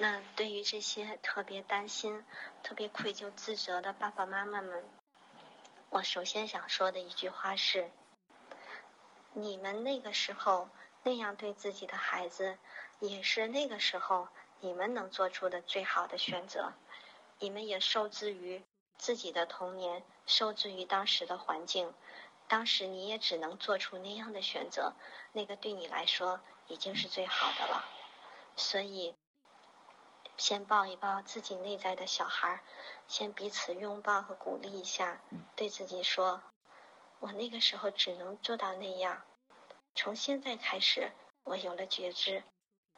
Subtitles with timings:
[0.00, 2.24] 那对于这些特别担心、
[2.62, 4.88] 特别愧疚自责的爸爸妈妈们，
[5.90, 7.90] 我首先想说的一句话是：
[9.32, 10.68] 你们那个时候
[11.02, 12.58] 那样对自己的孩子，
[13.00, 14.28] 也是那个时候
[14.60, 16.74] 你们能做出的最好的选择。
[17.40, 18.62] 你们也受制于
[18.98, 21.92] 自己的童年，受制于当时的环境，
[22.46, 24.92] 当时你也只能做出那样的选择，
[25.32, 27.84] 那个对你来说已经是最好的了。
[28.54, 29.16] 所以。
[30.38, 32.62] 先抱一抱自己内在的小孩，
[33.08, 35.20] 先彼此拥抱和鼓励一下，
[35.56, 36.40] 对自己说
[37.18, 39.24] ：“我那个时候只能做到那样，
[39.96, 41.10] 从现在开始，
[41.42, 42.44] 我有了觉知，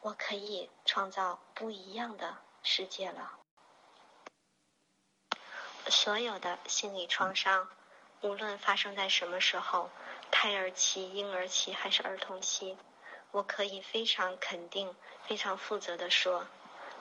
[0.03, 3.39] 我可以创造不一样的世界了。”
[5.89, 7.71] 所有的心理创伤，
[8.21, 9.91] 无论发生在什么时候，
[10.31, 12.77] 胎儿期、婴儿期还是儿童期，
[13.31, 14.95] 我可以非常肯定、
[15.27, 16.47] 非常负责的说。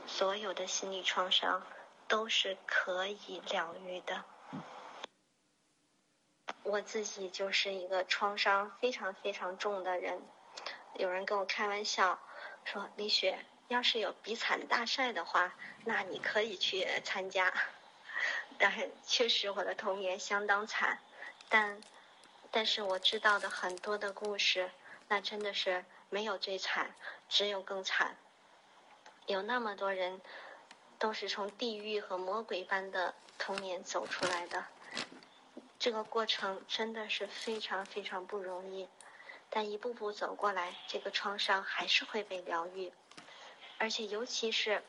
[0.10, 1.66] 所有的心理创伤
[2.08, 4.26] 都是可以疗愈的。
[6.64, 10.22] 我自己就是一个创伤非常非常重的人。
[10.96, 12.20] 有人跟我开玩笑
[12.66, 17.54] 说：“李雪，要是有比惨大赛的话，那你可以去参加。
[18.58, 21.00] ”但是确实我的童年相当惨，
[21.48, 21.80] 但
[22.52, 24.70] 但是我知道的很多的故事，
[25.08, 26.94] 那真的是没有最惨，
[27.30, 28.18] 只有更惨。
[29.30, 30.20] 有那么多人，
[30.98, 34.66] 都是从地狱和魔鬼般的童年走出来的，
[35.78, 38.90] 这个过程真的是非常非常不容易。
[39.52, 42.92] 但一步步走过来，这个创伤还是会被疗愈。
[43.78, 44.82] 而且尤其是，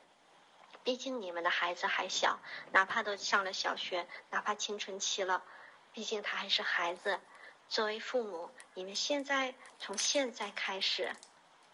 [0.84, 2.41] 毕竟你们的孩子还小，
[2.72, 5.44] 哪怕都上了小学，哪怕青春期了，
[5.92, 7.20] 毕竟他还是孩子。
[7.69, 11.14] 作为父母，你们现在从现在开始。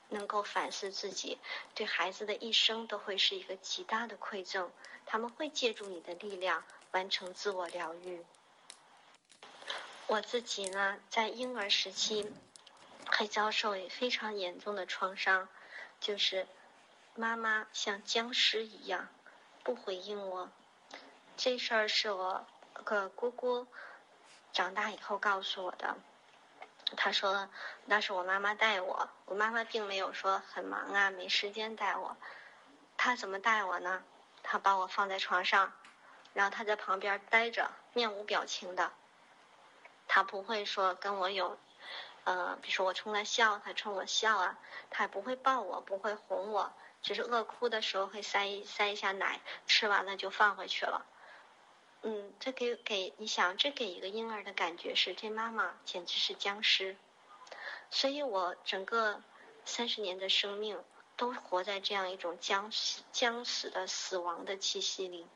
[0.08, 1.38] 能够反思自己，
[1.74, 4.70] 对孩子的一生都会是一个极大的馈赠。
[5.04, 8.24] 他们会借助你的力量完成自我疗愈。
[10.08, 12.30] 我自己呢，在婴儿时期
[13.06, 15.48] 会遭受非常严重的创伤，
[16.00, 16.46] 就是
[17.14, 19.08] 妈妈像僵尸一样
[19.62, 20.50] 不回应我。
[21.36, 22.46] 这事儿是我
[22.84, 23.66] 个姑姑
[24.52, 25.96] 长大以后告诉我的。
[26.94, 27.48] 他说
[27.86, 32.16] ：“那是我妈妈带我，我妈妈并没有说很忙啊，没时间带我。
[32.96, 34.04] 他怎么带我呢？
[34.42, 35.72] 他把我放在床上，
[36.32, 38.92] 然后他在旁边待着，面无表情的。
[40.06, 41.58] 他不会说跟我有，
[42.22, 44.56] 呃，比如说我冲他笑，他冲我笑啊。
[44.88, 51.04] 他也不会抱我，不会哄我，只是饿哭的时候会塞一塞一下奶，吃完了就放回去了。”
[52.08, 56.96] 嗯，这给给你想，这给一个婴儿的感觉是，这妈妈简直是僵尸。
[57.90, 59.20] 所以我整个
[59.64, 60.80] 三十年的生命
[61.16, 65.26] 都活在这样一种僵死、僵死的死亡的气息里。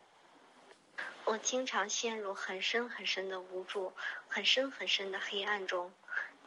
[1.24, 3.92] 我经常陷入很深很深的无助、
[4.28, 5.92] 很深很深的黑暗中。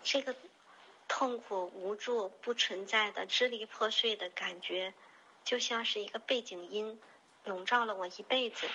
[0.04, 0.34] 这个
[1.10, 4.94] 痛苦、无助、不存在的、支离破碎的感觉，
[5.44, 6.98] 就像是一个背景音，
[7.44, 8.70] 笼罩了我一辈子。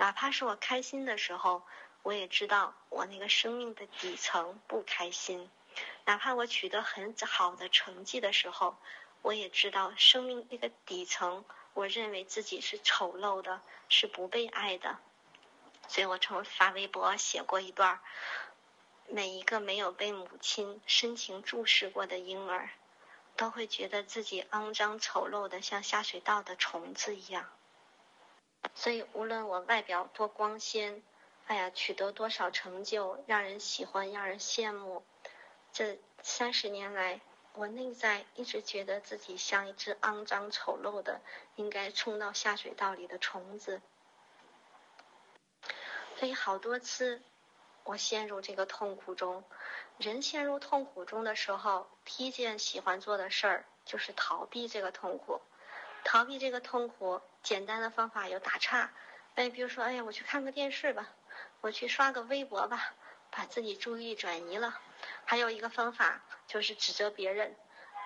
[0.00, 1.62] 哪怕是我开心的时候，
[2.02, 5.46] 我也知道我那个生命的底层不开心；
[6.06, 8.78] 哪怕我取得很好的成绩的时候，
[9.20, 11.44] 我也知道生命那个底层，
[11.74, 13.60] 我认为自己是丑陋的，
[13.90, 14.96] 是不被爱的。
[15.86, 18.00] 所以我曾发微博写过一段：
[19.06, 22.70] 每一个没有被母亲深情注视过的婴儿，
[23.36, 27.50] 都会觉得自己肮脏丑陋的，像下水道的虫子一样。
[28.74, 31.02] 所以，无论我外表多光鲜，
[31.46, 35.02] 哎呀，取得多少成就，让人喜欢，让人羡慕，
[35.72, 37.20] 这三十年来，
[37.54, 41.20] 我内在一直觉得自己像一只肮脏丑陋的，
[41.56, 43.82] 应该冲到下水道里的虫子。
[46.16, 47.22] 所以，好多次
[47.84, 49.44] 我陷入这个痛苦中。
[49.98, 55.40] 人陷入痛苦中的时候，第一件喜欢做的事儿就是逃避这个痛苦。
[56.04, 58.90] 逃避这个痛苦，简单的方法有打岔，
[59.34, 61.08] 哎，比如说，哎呀，我去看个电视吧，
[61.60, 62.92] 我去刷个微博吧，
[63.30, 64.78] 把自己注意力转移了。
[65.24, 67.56] 还有一个方法就是指责别人，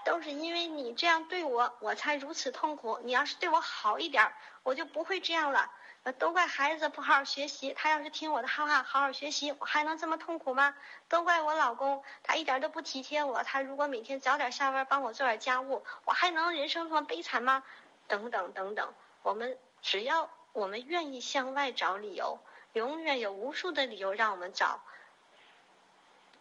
[0.05, 3.01] 都是因为你这样对我，我才如此痛苦。
[3.03, 4.33] 你要是对我好一点，
[4.63, 5.71] 我就不会这样了。
[6.19, 10.77] 都怪孩子不好好学习，他要是听我的话，好好学习，我还能这么痛苦吗？
[11.09, 13.43] 都怪我老公，他一点都不体贴我。
[13.43, 17.65] 他如果每天早点下班帮我做点家务，我还能人生这么悲惨吗？
[18.07, 18.93] 等等等等，
[19.25, 22.39] 我们只要我们愿意向外找理由，
[22.75, 24.83] 永远有无数的理由让我们找，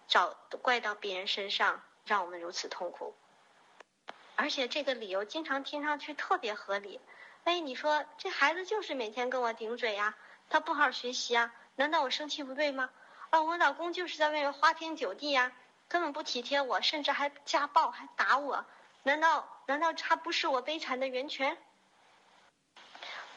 [0.09, 3.15] 找怪到别人身上，让我们如此痛苦。
[4.35, 6.99] 而且这个理由经常听上去特别合理，
[7.45, 10.15] 哎，你说这孩子就是每天跟我顶嘴呀，
[10.49, 12.89] 他不好好学习啊，难道我生气不对吗？
[13.29, 15.53] 啊，我老公就是在外面花天酒地呀，
[15.87, 18.65] 根本不体贴我，甚至还家暴还打我，
[19.03, 21.57] 难道难道他不是我悲惨的源泉？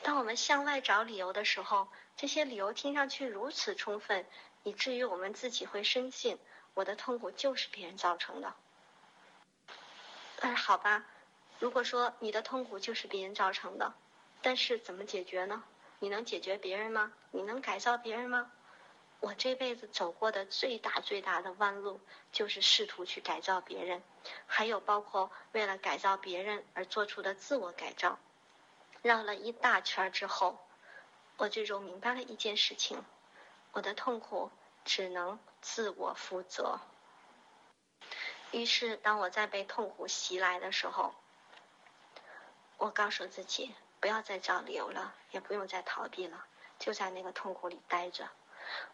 [0.03, 4.25] 当我们向外找理由的时候，这些理由听上去如此充分，
[4.63, 6.39] 以至于我们自己会深信
[6.75, 8.55] 我的痛苦就是别人造成的。
[10.39, 11.07] 但是好吧。
[11.59, 13.95] 如果说你的痛苦就是别人造成的，
[14.43, 15.65] 但是怎么解决呢？
[15.99, 17.13] 你能解决别人吗？
[17.31, 18.53] 你能改造别人吗？
[19.21, 21.99] 我这辈子走过的最大最大的弯路，
[22.31, 24.03] 就是试图去改造别人，
[24.47, 28.19] 还有包括为了改造别人而做出的自我改造。
[29.07, 30.59] 绕了一大圈之后，
[31.37, 33.05] 我最终明白了一件事情：
[33.71, 34.51] 我的痛苦
[34.85, 36.81] 只能自我负责。
[38.51, 41.15] 于是，当我在被痛苦袭来的时候，
[42.79, 46.45] 我告诉自己，不要再找理由了，也不用再逃避了，
[46.79, 48.29] 就在那个痛苦里待着。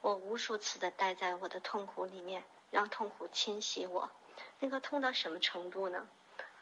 [0.02, 4.10] 我无数次的待在我的痛苦里面，让痛苦侵袭我。
[4.58, 6.06] 那个痛到什么程度呢？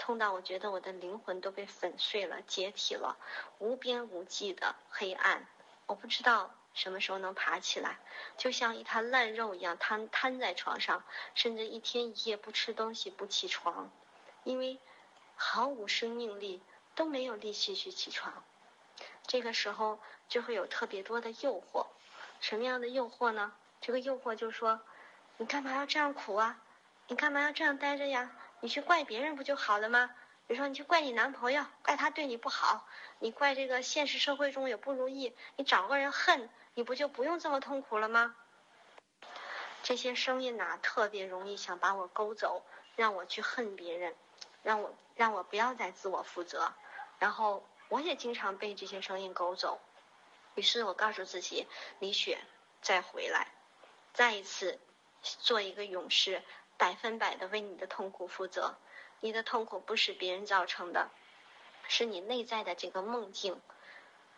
[0.00, 3.16] 痛到我觉得我的灵魂都被粉碎了、解体了，
[3.58, 5.46] 无边无际的黑暗。
[5.86, 7.98] 我不知道什么时候能爬起来，
[8.36, 11.04] 就像一滩烂肉一样瘫瘫在床上，
[11.34, 13.90] 甚至一天一夜不吃东西、不起床，
[14.44, 14.80] 因为
[15.36, 16.62] 毫无生命力。
[16.96, 18.44] 都没有力气去起床，
[19.26, 19.98] 这个时候
[20.28, 21.86] 就会有特别多的诱惑。
[22.40, 23.52] 什么样的诱惑呢？
[23.80, 24.80] 这个诱惑就说
[25.38, 26.60] ：“你干嘛要这样苦啊？
[27.06, 28.32] 你干嘛要这样待着呀？
[28.60, 30.14] 你去怪别人不就好了吗？
[30.46, 32.86] 比如说，你去怪你男朋友，怪他对你不好；
[33.18, 38.34] 你怪这个现实社会中有不如意，你找个人恨，你不就不用这么痛苦了吗？”
[39.82, 42.62] 这些声音呐，特别容易想把我勾走，
[42.96, 44.14] 让我去恨别人。
[44.62, 46.70] 让我让我不要再自我负责，
[47.18, 49.80] 然后我也经常被这些声音勾走，
[50.54, 51.66] 于是我告诉自己，
[51.98, 52.38] 李雪
[52.82, 53.48] 再回来，
[54.12, 54.78] 再一次
[55.22, 56.42] 做一个勇士，
[56.80, 58.78] 百分百的为你的痛苦负责。
[59.20, 61.10] 你的痛苦不是别人造成的，
[61.86, 63.60] 是你内在的这个梦境，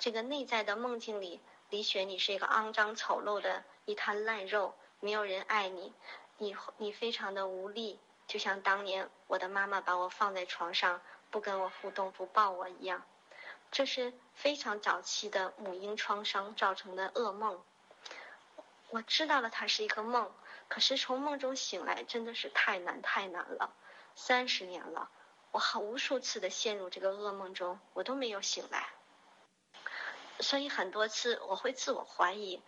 [0.00, 1.41] 这个内在的梦境里，
[1.71, 5.94] 李雪你是一个肮脏丑陋的一滩烂肉，没有人爱你，
[6.39, 8.00] 你你非常的无力。
[8.27, 11.00] 就像当年我的妈妈把我放在床上，
[11.31, 13.06] 不跟我互动，不抱我一样，
[13.71, 17.62] 这是非常早期的母婴创伤造成的噩梦。
[18.91, 20.29] 我知道了它是一个梦，
[20.73, 23.75] 可是从梦中醒来真的是太难太难了。
[24.15, 25.11] 三十年了，
[25.51, 28.89] 我好无数次的陷入这个噩梦中，我都没有醒来。
[30.41, 32.63] 所以很多次我会自我怀疑。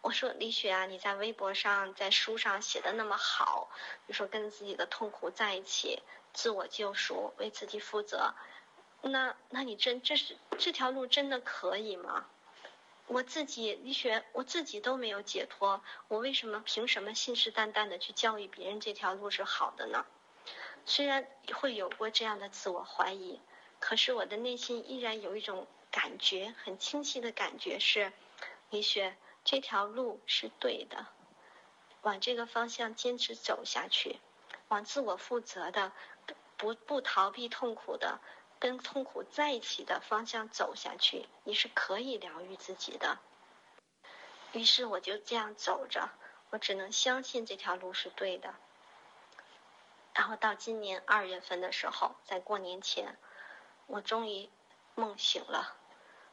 [0.00, 3.68] 我说李雪啊，你在微博上、在书上写的那么好，
[4.06, 6.02] 你说跟自己的痛苦在一起，
[6.32, 8.32] 自我救赎，为自己负责，
[9.02, 12.24] 那那你真这是这条路真的可以吗？
[13.10, 20.06] 我自己李雪，我自己都没有解脱，我为什么凭什么信誓旦旦的去教育别人这条路是好的呢？
[20.86, 23.40] 虽然会有过这样的自我怀疑，
[23.80, 28.12] 可是我的内心依然有一种感觉，很清晰的感觉是，
[28.70, 29.16] 李雪。
[29.42, 31.06] 这条路是对的，
[32.02, 34.20] 往这个方向坚持走下去，
[34.68, 35.90] 往自我负责的、
[36.56, 38.20] 不不逃避痛苦的、
[38.60, 43.18] 跟痛苦在一起的方向走下去，你是可以疗愈自己的。
[44.52, 46.10] 于是我就这样走着，
[46.50, 48.54] 我只能相信这条路是对的。
[50.12, 53.16] 然后到今年二月份的时候，在过年前，
[53.86, 54.50] 我终于
[54.94, 55.76] 梦醒了。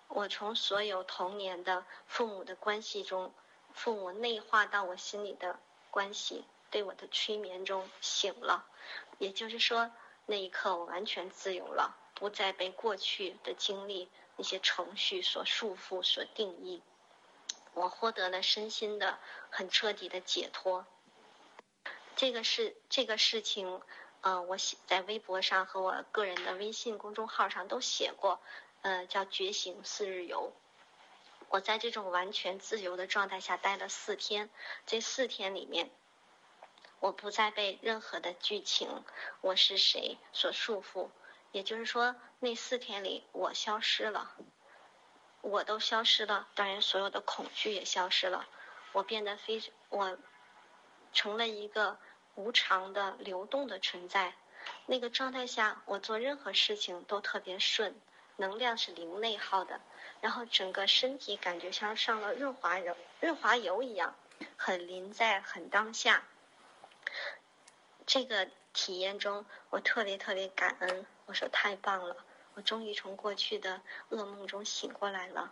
[0.10, 3.34] 我从所有童年的父母的关系中，
[3.74, 5.60] 父母内化到我心里的
[5.92, 8.66] 关系，对我的催眠中醒了。
[9.18, 9.92] 也就是说，
[10.26, 16.82] 那一刻我完全自由了，不再被过去的经历那些程序所束缚、所定义。
[17.76, 19.20] 我获得了身心的
[19.52, 20.88] 很彻底的解脱。
[22.16, 23.82] 这个是这个事情，
[24.22, 28.40] 嗯，我写在微博上和我个人的微信公众号上都写过。
[28.82, 30.54] 呃，叫觉醒四日游。
[31.50, 34.50] 我在这种完全自由的状态下待了四天，
[34.88, 35.92] 这四天里面，
[37.00, 39.04] 我不再被任何的剧情
[39.42, 41.10] “我是谁”所束缚。
[41.58, 44.32] 也就是说，那四天里，我消失了，
[45.42, 48.48] 我都消失了，当然，所有的恐惧也消失了。
[48.92, 49.60] 我变得非，
[49.90, 50.16] 我
[51.14, 51.98] 成了一个
[52.36, 54.36] 无常的、流动的存在。
[54.86, 58.00] 那个状态下，我做任何事情都特别顺。
[58.36, 59.82] 能量是零内耗的，
[60.22, 64.14] 然后整个身体感觉像上了润滑油、润滑油一样，
[64.58, 66.24] 很临在、很当下。
[68.06, 71.08] 这个体验中，我特别特别感恩。
[71.28, 72.16] 我说太棒了，
[72.54, 75.52] 我终于从过去的噩梦中醒过来了。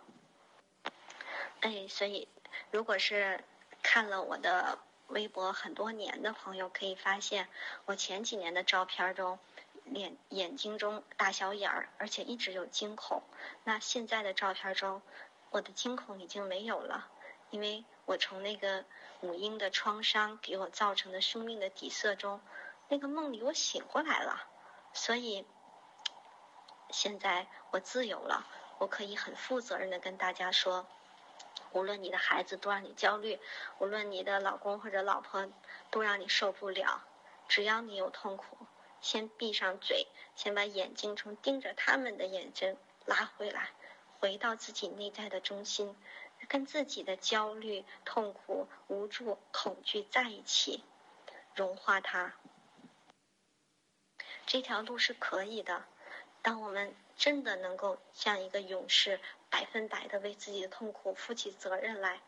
[1.60, 2.28] 哎，所以
[2.70, 3.44] 如果是
[3.82, 4.78] 看了我的
[5.08, 7.48] 微博很多年的朋友，可以发现
[7.84, 9.38] 我前几年的照片中，
[9.84, 13.22] 脸眼睛中大小眼儿，而且一直有惊恐。
[13.62, 15.02] 那现在的照片中，
[15.50, 17.06] 我的惊恐已经没有了，
[17.50, 18.86] 因为我从那个
[19.20, 22.40] 母婴的创伤给我造成的生命的底色中，
[22.88, 24.42] 那个梦里我醒过来了，
[24.94, 25.44] 所以。
[26.96, 28.46] 现在我自由了，
[28.78, 30.86] 我可以很负责任的跟大家说，
[31.72, 33.38] 无论你的孩子多让你焦虑，
[33.78, 35.46] 无论你的老公或者老婆
[35.90, 37.04] 都让你受不了，
[37.48, 38.56] 只要你有痛苦，
[39.02, 43.68] 先闭上嘴，先把眼睛从盯着他们的眼睛拉回来，
[44.18, 45.94] 回到自己内在的中心，
[46.48, 50.82] 跟自己的焦虑、痛苦、无助、恐惧在一起，
[51.54, 52.32] 融化它。
[54.46, 55.84] 这条路是可以的。
[56.46, 59.18] 当我们真的能够像一个勇士，
[59.50, 62.20] 百分百的为自己的痛苦负起责任来，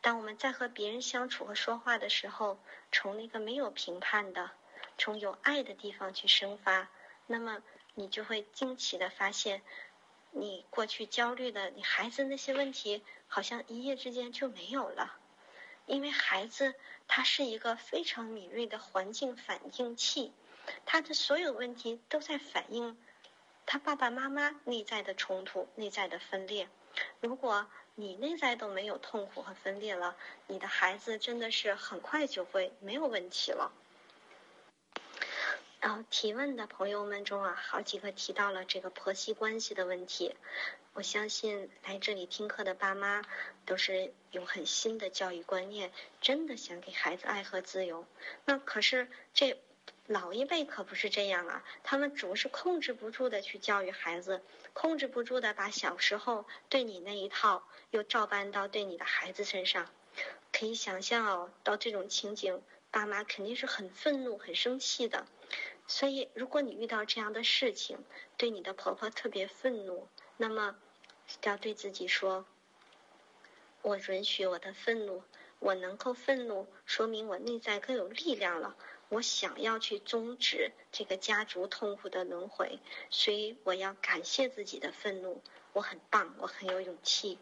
[0.00, 2.58] 当我们在和别人相处和说话的时候，
[2.90, 4.50] 从那个没有评判的、
[4.96, 6.88] 从有爱的地方去生发，
[7.28, 7.62] 那么
[7.94, 9.62] 你就会惊奇的发现，
[10.32, 15.16] 你过去焦虑的你孩子那些问题，好像一夜之间就没有了，
[15.86, 16.74] 因为孩子
[17.06, 20.32] 他是一个非常敏锐的环境反应器。
[20.86, 22.96] 他的所有问题都在反映
[23.66, 26.68] 他爸爸妈妈内在的冲突、内在的分裂。
[27.20, 33.72] 如果你内在都没有痛苦和分裂了，你的孩子真的是很快就会没有问题了。
[35.80, 40.34] 然后提问的朋友们中啊，好几个提到了这个婆媳关系的问题。
[40.94, 43.22] 我相信来这里听课的爸妈
[43.66, 48.06] 都是有很新的教育观念，真的想给孩子爱和自由。
[48.44, 49.60] 那可是这。
[50.08, 59.90] 老一辈可不是这样啊，他们总是控制不住的去教育孩子，控制不住的把小时候对你那一套又照搬到对你的孩子身上。
[60.50, 65.26] 可以想象哦，到这种情景，爸妈肯定是很愤怒、很生气的。
[65.86, 67.98] 所以，如果你遇到这样的事情，
[68.38, 70.74] 对你的婆婆特别愤怒，那么
[71.42, 72.46] 要对自己说
[73.82, 75.22] ：“我允许我的愤怒，
[75.58, 78.74] 我能够愤怒，说明我内在更有力量了。”
[79.10, 85.42] 我想要去终止这个家族痛苦的轮回，所以我要感谢自己的愤怒。
[85.72, 87.38] 我很棒，我很有勇气。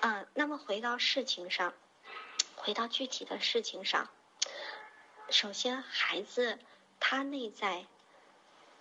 [0.00, 1.72] 嗯，那么回到事情上，
[2.56, 4.10] 回到具体的事情上，
[5.30, 6.58] 首先孩子
[6.98, 7.86] 他内在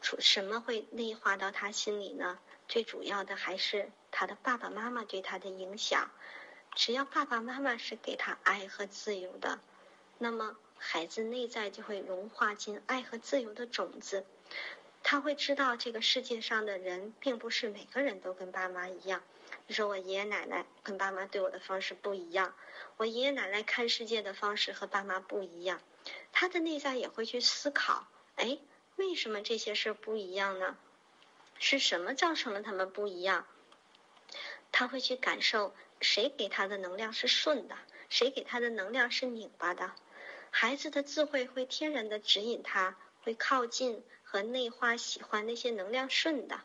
[0.01, 2.39] 出什么会内化到他心里呢？
[2.67, 6.09] 最主要的还是他的爸爸妈妈对他的影响。
[6.73, 9.59] 只要爸爸妈妈是给他爱和自由的，
[10.17, 10.57] 那么。
[10.77, 14.25] 孩子内在就会融化进爱和自由的种子，
[15.03, 19.21] 他会知道这个世界上的人并不是每个人都跟爸妈一样。
[19.65, 22.53] 你说我爷爷奶奶跟爸妈对我的方式不一样，
[22.97, 25.81] 我爷爷奶奶看世界的方式和爸妈不一样，
[26.31, 28.57] 他的内在也会去思考：哎，
[28.95, 30.77] 为什么这些事不一样呢？
[31.59, 33.45] 是什么造成了他们不一样？
[34.71, 37.75] 他会去感受谁给他的能量是顺的，
[38.09, 39.91] 谁给他的能量是拧巴的。
[40.49, 46.61] 孩子的智慧会天然的指引他，会靠近和内化喜欢那些能量顺的，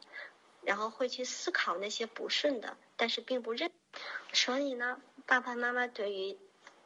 [0.63, 3.71] 然后会去思考那些不顺的，但是并不认。
[4.33, 6.39] 所以呢，爸爸妈妈对于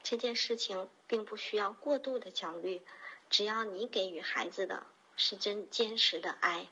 [0.03, 2.83] 这件事情并不需要过度的焦虑，
[3.31, 4.85] 只要你给予孩子的
[5.17, 6.67] 是真坚实的爱，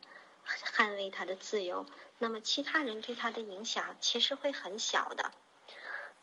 [0.47, 1.87] 捍卫他的自由，
[2.19, 5.31] 那么其他人对他的影响其实会很小的。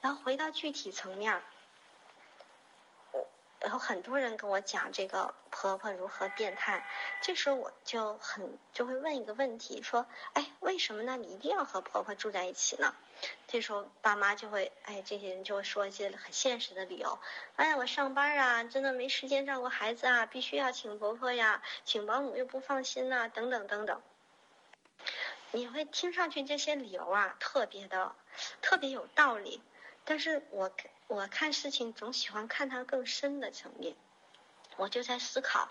[0.01, 1.41] 然后回到具体层面。
[3.61, 6.83] 然后很多人跟我讲这个婆婆如何变态，
[7.21, 11.15] 这时候我就很就会问一个问题，说，哎，为什么呢？
[11.15, 12.95] 你一定要和婆婆住在一起呢？
[13.47, 17.19] 这时候爸妈就会，哎，这些人就会说一些很现实的理由，
[17.55, 24.01] 哎呀，我上班啊，真的没时间照顾孩子啊，必须要请婆婆呀，请保姆又不放心呐，等等等等。
[25.51, 28.15] 你会听上去这些理由啊，特别的，
[28.63, 29.61] 特别有道理，
[30.03, 30.71] 但是我。
[31.11, 33.97] 我看事情总喜欢看它更深的层面，
[34.77, 35.67] 我就在思考，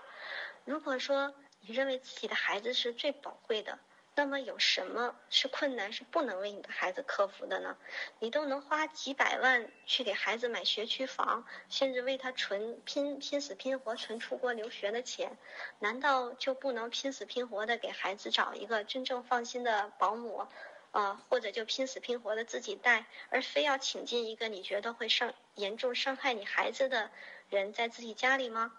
[0.66, 3.78] 如果说你认为自己的孩子是最宝贵的，
[4.14, 7.78] 那么有什么是困难是不能为你的孩子克服的呢？
[8.18, 15.38] 你都能花几百万去给孩子买学区房，甚至为他存拼拼死拼活存出国留学的钱，
[15.78, 20.46] 难道就不能拼死拼活的给孩子找一个真正放心的保姆？
[20.92, 27.10] 啊，或者就拼死拼活的自己带，而非要请进一个你觉得会伤严重伤害你孩子的
[27.48, 28.72] 人在自己家里吗？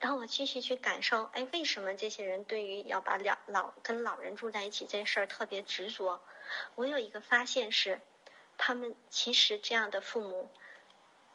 [0.00, 6.20] 然后我继续去感受，哎，为什么这些人对于要把老老跟老人住在一起这事儿特别执着？
[6.74, 8.02] 我有一个发现是，
[8.58, 10.50] 他们其实这样的父母，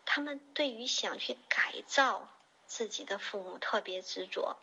[0.05, 2.29] 他们对于想去改造
[2.67, 4.57] 自己的父母特别执着。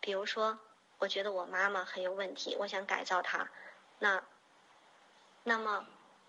[0.00, 0.58] 比如说，
[0.98, 3.48] 我觉得我妈妈很有问题，我想改造她，
[3.98, 4.22] 那，
[5.44, 5.86] 那么，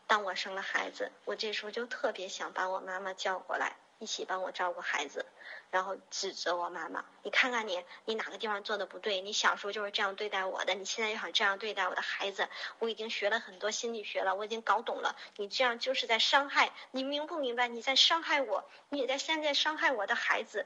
[0.08, 3.76] 当我生了孩子，我这时候就特别想把我妈妈叫过来。
[4.02, 5.26] 一起帮我照顾孩子，
[5.72, 7.04] 然后指责我妈妈。
[7.22, 9.20] 你看看你，你哪个地方做的不对？
[9.20, 12.48] 你小时候就是这样对待我的，你现在又想这样对待我的孩子。
[12.80, 15.18] 我已经学了很多心理学了，我已经搞懂了。
[15.36, 17.68] 你这样就是在伤害，你明不明白？
[17.68, 20.66] 你在伤害我，你在现在伤害我的孩子。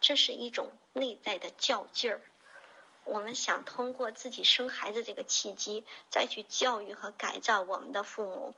[0.00, 2.20] 这是一种内在的较劲儿。
[3.06, 8.54] 我们想通过自己生孩子这个契机，再去教育和改造我们的父母，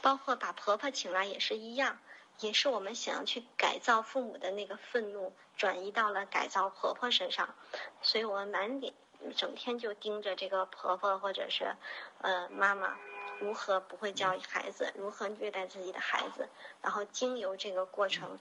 [0.00, 1.98] 包括把婆婆请来也是一样。
[2.40, 7.52] 也是我们想要去改造父母的那个愤怒，转移到了改造婆婆身上，
[8.00, 8.94] 所以我们满脸
[9.36, 11.74] 整天就盯着这个婆婆或者是
[12.20, 12.96] 呃妈妈
[13.40, 16.48] 如何不会教育孩子，如何虐待自己的孩子，
[16.80, 18.38] 然后经由这个过程，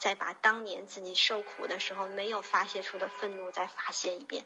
[0.00, 4.44] 再把当年自己受苦的时候没有发泄出的愤怒再发泄一遍，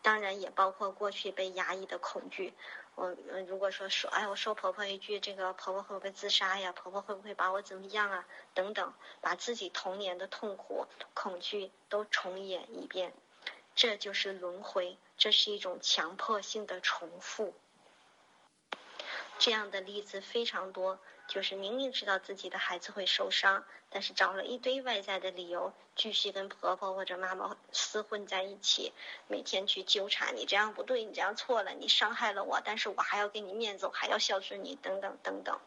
[0.00, 2.54] 当然也包括过去被压抑的恐惧。
[2.94, 3.10] 我
[3.48, 6.72] 如果说说，哎，我说婆婆一句，这个婆婆会不会自杀呀？
[6.72, 8.24] 婆婆会不会把我怎么样啊？
[8.54, 13.12] 等等，把自己童年的痛苦、恐惧都重演一遍，
[13.74, 17.54] 这就是轮回，这是一种强迫性的重复。
[19.38, 21.00] 这样的例子非常多。
[21.32, 28.92] 就是明明知道自己的孩子会受伤，但是找了一堆外在的理由，继续跟婆婆或者妈妈厮混在一起，
[29.28, 35.58] 每天去纠缠你这样不对，你这样错了，你伤害了我，但是我还要给你面子，我还要孝顺你，等等等等。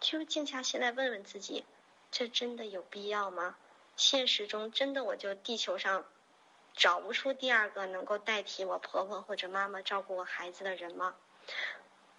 [0.00, 1.64] 就静下心来问问自己，
[2.10, 3.54] 这真的有必要吗？
[3.94, 6.04] 现实中真的我就地球上
[6.74, 11.14] 找不出第二个能够代替我婆婆或者妈妈照顾我孩子的人吗？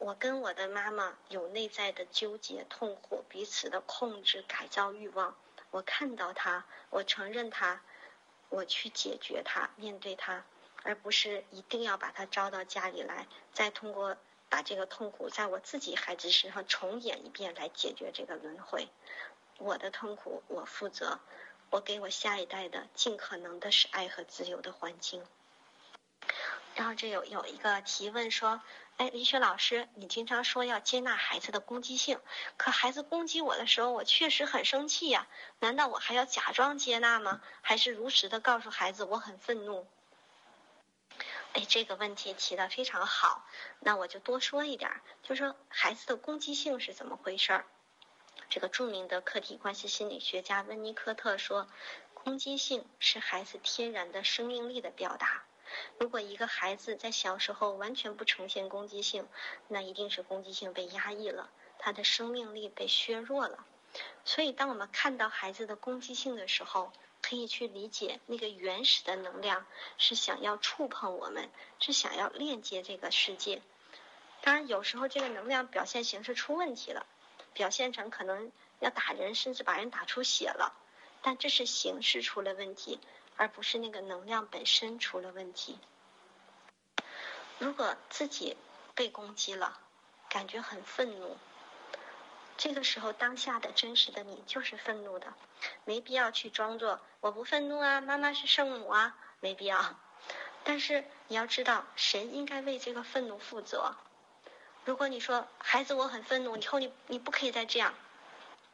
[0.01, 5.37] 我跟我的妈妈有内在的纠结、痛苦，彼此的控制、改造欲望。
[5.69, 7.83] 我看到她，我承认她，
[8.49, 10.43] 我去解决她，面对她，
[10.81, 14.17] 而不是一定要把她招到家里来，再通过
[14.49, 18.87] 把这个痛苦在我自己孩子身上重演一遍来解决这个轮回。
[19.59, 21.19] 我的痛苦我负责，
[21.69, 25.23] 我给我下一代的尽可能的是爱和自由的环境。
[26.75, 28.61] 然后这有有一个提问说。
[28.97, 32.19] 哎，李雪老师，你经常说要接纳孩子的攻击性，
[32.55, 35.27] 可孩子攻击我的时候，我确实很生气呀。
[35.57, 37.41] 难道我还要假装接纳吗？
[37.61, 39.87] 还是如实的告诉孩子我很愤怒？
[41.53, 43.43] 哎，这个问题提的非常好，
[43.79, 44.91] 那我就多说一点，
[45.23, 47.65] 就说孩子的攻击性是怎么回事儿。
[48.49, 51.67] 这个著名的客体关系心理学家温尼科特说，
[52.13, 55.43] 攻击性是孩子天然的生命力的表达。
[55.97, 59.27] 如果一个孩子在小时候完全不呈现攻击性，
[59.67, 63.65] 那一定是攻击性被压抑了，他的生命力被削弱了。
[64.23, 69.65] 所以，当我们看到孩子的攻击性的时候，可以去理解那个原始的能量
[69.97, 73.61] 是想要触碰我们，是想要链接这个世界。
[74.41, 77.05] 当然，有时候这个能量表现形式出问题了，
[77.53, 80.73] 表现成可能要打人，甚至把人打出血了，
[81.21, 82.99] 但这是形式出了问题。
[83.41, 85.79] 而不是那个能量本身出了问题。
[87.57, 88.55] 如果自己
[88.93, 89.79] 被攻击了，
[90.29, 91.35] 感觉很愤怒，
[92.55, 95.33] 这个时候当下的真实的你就是愤怒的，
[95.85, 99.95] 没必要去装作我不愤怒啊，妈妈是圣母啊，没必要。
[100.63, 103.95] 但是你要知道，神应该为这个愤怒负责？
[104.85, 107.95] 如果你说孩子我很愤怒，以后你你不可以再这样，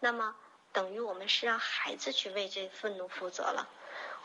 [0.02, 0.36] 那么
[0.74, 3.70] 等于我们是让孩子去为这愤怒负责了。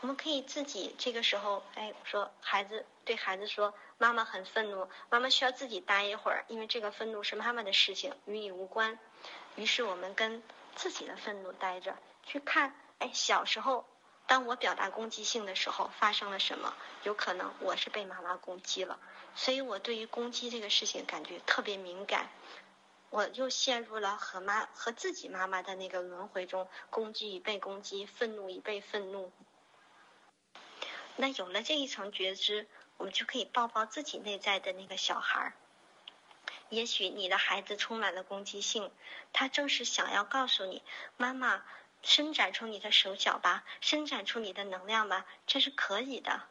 [0.03, 8.99] 我们可以自己这个时候，哎，说孩子对孩子说，妈妈很愤怒，妈妈需要自己待一会儿，因为这个愤怒是妈妈的事情，与你无关。
[9.55, 10.43] 于是我们跟
[10.75, 13.85] 自己的愤怒待着，去看，哎，小时候
[14.27, 16.73] 当我表达攻击性的时候发生了什么？
[17.03, 18.99] 有可能我是被妈妈攻击了，
[19.35, 22.27] 所以我对于攻击这个事情感觉特别敏感，
[23.09, 29.31] 我又陷入了和妈和自己妈妈的那个轮回中，攻击与被攻击，愤怒与被愤怒。
[31.15, 35.53] 那有了这一层觉知，我们就可以抱抱自己内在的那个小孩儿。
[36.69, 38.91] 也许你的孩子充满了攻击性，
[39.31, 40.81] 他正是想要告诉你：
[41.17, 41.63] 妈妈，
[42.01, 46.41] 伸展出你的手脚吧，伸展出你的能量吧，这是可以的。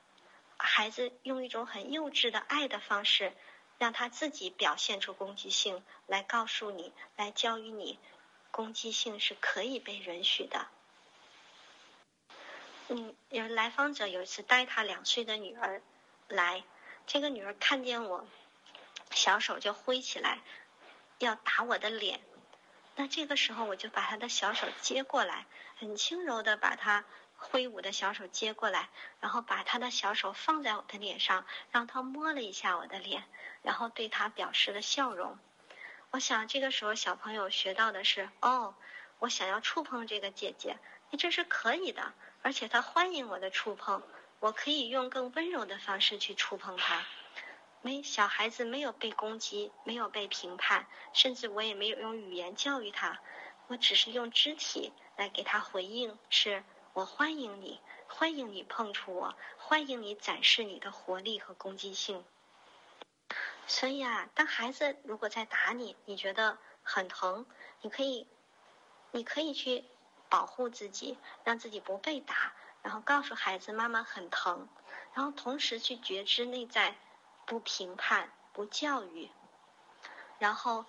[0.57, 3.33] 孩子用一种很幼稚的爱的方式，
[3.79, 7.99] 让他自己表现出攻击性，来告诉你，来教育你，
[8.53, 10.69] 攻击性是可以被允许的。
[12.89, 15.81] 嗯，有来访者有一次带他两岁的女儿
[16.29, 16.65] 来，
[17.07, 18.27] 这个女儿看见我，
[19.11, 20.41] 小手就挥起来，
[21.19, 22.21] 要打我的脸。
[22.97, 25.47] 那这个时候我就把他的小手接过来，
[25.79, 27.05] 很轻柔的把他
[27.37, 28.91] 挥舞的小手接过来，
[29.21, 33.25] 然后把他的小手放在我的脸上，让他摸了一下我的脸，
[33.63, 35.39] 然后对他表示了笑容。
[36.11, 38.75] 我想这个时候小朋友学到的是，哦，
[39.19, 40.77] 我想要触碰这个姐姐，
[41.19, 44.03] 这是可以的，而且他欢迎我的触碰，
[44.41, 47.07] 我可以用更温柔的方式去触碰他。
[47.81, 53.21] 没小孩子没有被攻击，没有被评判，甚至我也没有用语言教育他，
[53.69, 62.25] 我只是用肢体来给他回应，是我欢迎你，欢迎你碰触我，欢迎你展示你的活力和攻击性。
[63.67, 67.47] 所以啊，当孩子如果在打你，你觉得很疼，
[67.81, 68.27] 你可以，
[69.13, 69.85] 你可以去
[70.33, 74.67] 保护自己，让自己不被打，然后告诉孩子妈妈很疼，
[75.13, 76.97] 然后同时去觉知内在，
[77.45, 79.29] 不评判，不教育，
[80.39, 80.87] 然后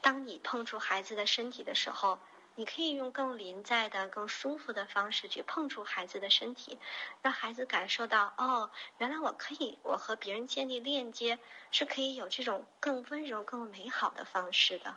[0.00, 2.18] 当你碰触孩子的身体的时候。
[2.58, 6.76] 你可以用更临在的、更舒服的方式去碰触孩子的身体，
[7.22, 11.38] 让孩子感受到哦，原来我可以，我和别人建立链接
[11.70, 14.96] 是可以有这种更温柔、更美好的方式的。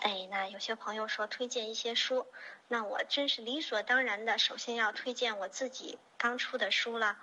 [0.00, 2.26] 哎，那有些朋友说推荐一些书，
[2.68, 7.16] 那我真是理所当然的，首先要推荐我自己刚出的书了。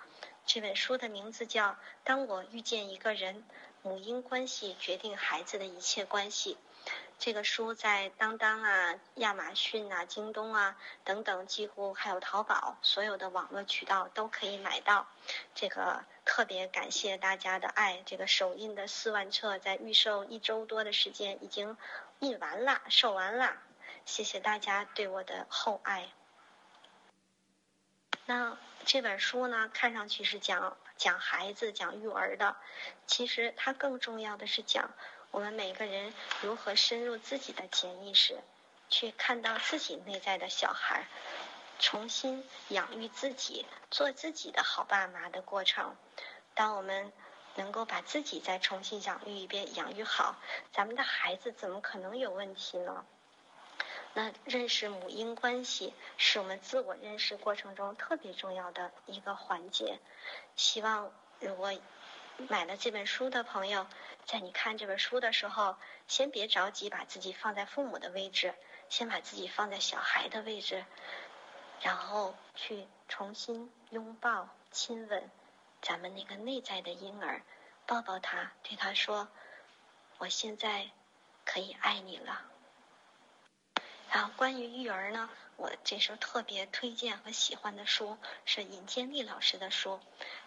[0.46, 1.70] 这本书的名字叫
[2.04, 3.44] 《当我遇见一个人，
[3.82, 6.56] 母婴关系决定孩子的一切关系》。
[7.18, 15.08] 这个书在当当啊、亚马逊啊、京东啊等等，几乎还有淘宝，所有的网络渠道都可以买到。
[15.56, 21.78] 这个特别感谢大家的爱，这个首印的四万册在预售一周多的时间已经
[22.26, 23.54] 印完了、售完了。
[24.04, 26.10] 谢谢大家对我的厚爱。
[28.26, 32.56] 那这本书呢，看上去是讲讲孩子、讲育儿的，
[33.06, 34.90] 其实它更重要的是讲。
[35.30, 38.40] 我们每个人如何深入自己的潜意识，
[38.90, 41.06] 去看到自己内在的小孩，
[41.78, 45.96] 重新养育自己，做自己的好爸妈的过程。
[46.56, 47.12] 当我们
[47.56, 50.36] 能够把自己再重新养育一遍，养育好，
[50.72, 53.06] 咱们的孩子怎么可能有问题呢？
[54.14, 60.00] 那认识母婴关系是我们自我认识过程中特别重要的一个环节。
[60.56, 61.74] 希望如果
[62.48, 63.88] 买了这本书的朋友。
[64.26, 65.76] 在你看这本书的时候，
[66.08, 68.56] 先别着急把自己放在父母的位置，
[68.90, 70.84] 先把自己放在小孩的位置，
[71.80, 75.30] 然后去重新拥抱、亲吻
[75.86, 77.44] 咱们那个内在的婴儿，
[77.86, 79.28] 抱抱他，对他说
[80.18, 80.90] ：“我现在
[81.46, 82.42] 可以爱你了。”
[84.12, 85.30] 然后关于育儿呢？
[85.58, 90.00] 我这时候特别推荐和喜欢的书是尹建莉老师的书，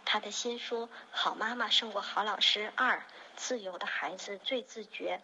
[0.04, 3.04] 他的新书《好妈妈胜过好老师二：
[3.36, 5.22] 自由的孩子最自觉》。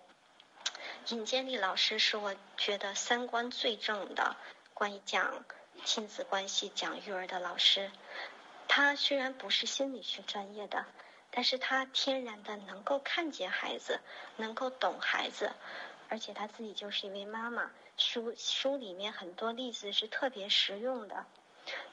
[1.13, 4.37] 尹建莉老师是我觉得三观最正的
[4.75, 5.45] 关于讲
[5.85, 7.91] 亲子关系、讲育儿的老师。
[8.77, 10.85] 他虽然不是心理学专业的，
[11.31, 14.01] 但是他天然的能够看见孩子，
[14.35, 15.53] 能够懂孩子，
[16.09, 17.71] 而且他自己就是一位妈妈。
[17.97, 21.25] 书书里面很多例子是特别实用的，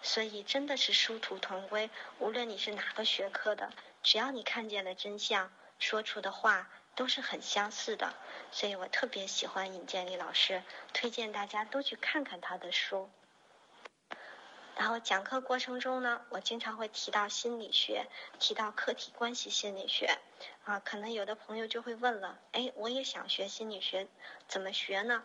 [0.02, 1.92] 所以真的是殊途同归。
[2.18, 8.12] 无论你是哪个学科的，只要你看见了真相，说出的话都是很相似的。
[8.52, 10.64] 所以我特别喜欢尹建莉老师，
[10.94, 13.08] 推荐大家都去看看他的书。
[14.78, 18.08] 然后讲课过程中呢，我经常会提到心理学，
[18.40, 20.18] 提到客体关系心理学。
[20.64, 24.08] 啊，可能有的朋友就会问了，哎，我也想学心理学，
[24.48, 25.24] 怎么学呢？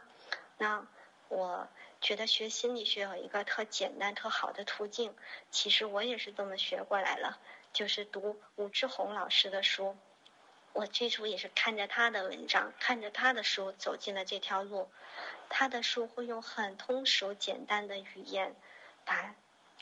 [0.59, 0.87] 那
[1.29, 1.69] 我
[2.01, 5.15] 觉得学心理学有一个特简单、特好的途径，
[5.51, 7.39] 其实我也是这么学过来了，
[7.73, 9.97] 就是读武志红老师的书。
[10.73, 14.91] 我最初也是看着他的文章，看着他的书走进了这条路。
[15.49, 18.55] 他的书会用很通俗、简单的语言，
[19.07, 19.35] 把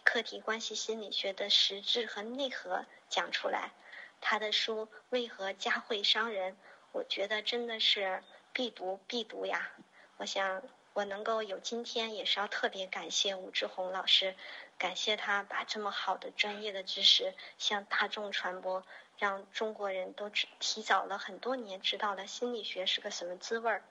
[0.05, 3.73] 客体关系心理学的实质和内核讲出来。
[4.21, 6.57] 他的书为何家会伤人？
[6.93, 9.73] 我觉得真的是必读必读呀。
[10.19, 14.37] 我想，我能够有今天，也是要特别感谢武志红老师，
[14.79, 18.85] 感谢他把这么好的专业的知识向大众传播，
[19.19, 23.83] 让中国人都提早了很多年知道了心理学是个什么滋味儿。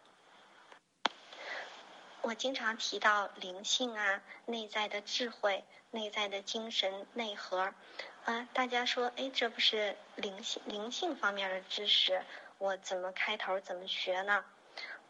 [2.24, 7.74] 我经常提到灵性啊，内在的智慧，内在的精神内核，
[8.24, 12.24] 啊，大家说，哎，这不是灵性灵性方面的知识，
[12.60, 14.46] 我怎么开头怎么学呢？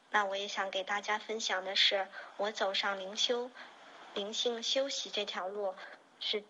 [0.10, 3.52] 那我也想给大家分享的是，我走上灵修
[4.15, 5.76] 灵性修习这条路
[6.19, 6.43] 是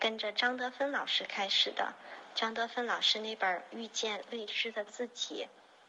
[0.00, 1.92] 跟着张德芬老师开始的。
[2.34, 5.44] 张德芬老师那本《遇见未知的自己》，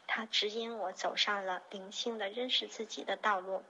[0.06, 3.64] 他指引我走上了灵性的认识自己的道路。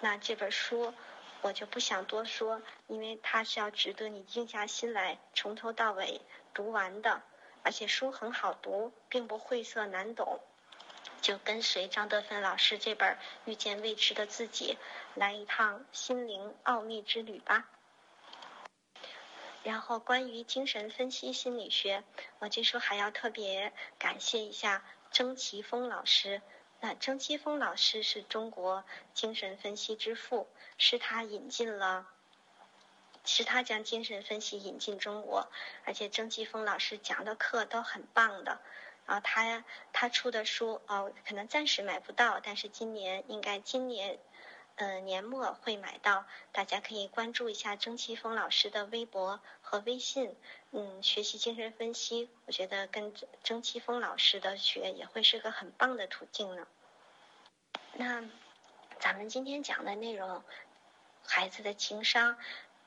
[0.00, 0.92] 那这本书
[1.40, 6.20] 我就不想多说，因为它是要值得你静下心来从头到尾
[6.52, 7.22] 读完的，
[7.62, 10.40] 而且书很好读，并不晦涩难懂。
[11.22, 13.14] 就跟随张德芬老师这本
[13.46, 14.74] 《遇见未知的自己》，
[15.18, 17.68] 来一趟心灵奥秘之旅吧。
[19.62, 22.04] 然后关于精神分析心理学，
[22.38, 26.42] 我这时候还要特别感谢一下曾奇峰老师。
[26.80, 28.84] 那曾奇峰老师是中国
[29.14, 30.46] 精神分析之父，
[30.78, 32.06] 是他引进了，
[33.24, 35.48] 是他将精神分析引进中国，
[35.84, 38.60] 而且曾奇峰老师讲的课都很棒的。
[39.06, 44.18] 啊他他出的书哦，可能暂时买不到，但是今年应该今年，
[44.76, 46.24] 呃年末会买到。
[46.52, 50.34] 大家可以关注一下曾奇峰老师的微博和微信，
[50.70, 53.12] 嗯，学习精神分析，我觉得跟
[53.42, 56.66] 曾奇峰老师的学也会是个很棒的途径呢。
[57.92, 58.24] 那
[58.98, 60.42] 咱们今天讲的内容，
[61.22, 62.38] 孩子的情商。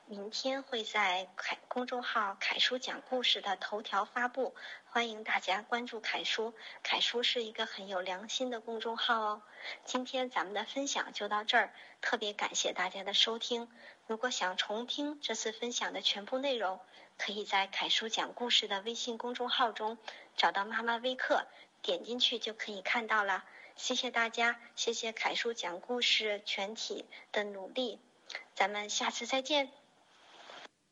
[0.09, 6.55] 明天会在凯公众号“凯叔讲故事”的头条发布，欢迎大家关注凯叔。
[6.81, 9.43] 凯叔是一个很有良心的公众号哦。
[9.85, 13.69] 今天咱们的分享就到这儿，特别感谢大家的收听。
[14.07, 16.79] 如果想重听这次分享的全部内容，
[17.19, 19.99] 可以在“凯叔讲故事”的微信公众号中
[20.35, 21.45] 找到妈妈微课，
[21.83, 23.45] 点进去就可以看到了。
[23.75, 27.99] 谢谢大家，谢谢凯叔讲故事全体的努力，
[28.55, 29.71] 咱们下次再见。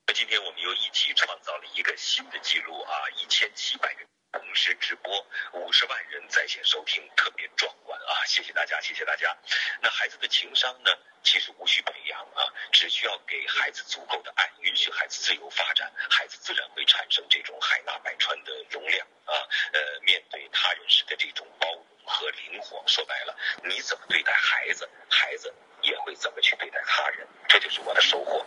[0.09, 2.93] 那今天我们又一起创造了一个新的记录啊！
[3.17, 8.23] 一千七百人同时直播，五十万人在线收听，特别壮观啊！
[8.25, 9.35] 谢谢大家，谢谢大家。
[9.81, 10.91] 那孩子的情商呢？
[11.23, 19.35] 其实无需培养啊，只需要给孩子足够的爱，允许孩子自由发展，孩子自然会产生这种海纳百川的容量啊。
[19.73, 25.53] 呃，面对他人时的这种包容和灵活，说白了，你怎么对待孩子，孩子。
[25.83, 28.43] 也会怎么去对待他人，这就是我的收获。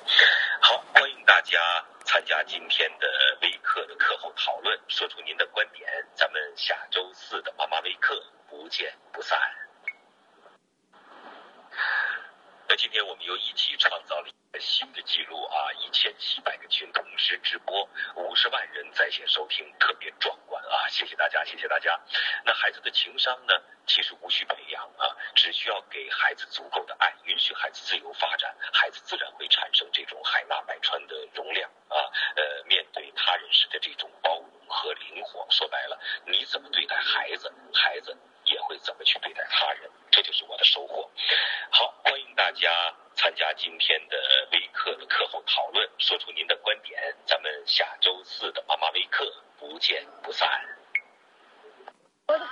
[0.60, 1.58] 好，欢迎大家
[2.04, 5.88] 参加今天的微课的课后讨论，说出您的观点。
[6.16, 9.40] 咱们下周四的妈妈微课不见不散。
[12.68, 15.72] 那今天我们又一起创造了一个新的记录啊！
[15.78, 20.36] 一千七百个群同时直播，五十万人在线收听，特别壮
[20.70, 20.86] 啊！
[20.88, 21.98] 谢谢大家，谢谢大家。
[22.44, 23.54] 那孩子的情商呢？
[23.86, 31.98] 其实无需培养啊，只需要给孩子足够的爱，允许孩子自由发展，孩子自然会产生这种海纳百川的容量啊。
[32.36, 38.16] 呃，面对他人时的这种包容和灵活，说白了，你怎么对待孩子，孩子。
[38.46, 41.08] 也会怎么去对待他人，这就是我的收获。
[41.70, 47.14] 好，欢迎大家参加今天的微课的课后讨论，说出您的观点。
[47.26, 49.24] 咱们下周四的妈妈微课
[49.60, 50.48] 不见不散。
[52.26, 52.46] 我的